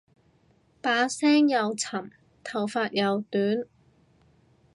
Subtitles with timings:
[0.81, 2.09] 把聲又沉
[2.43, 3.67] 頭髮又短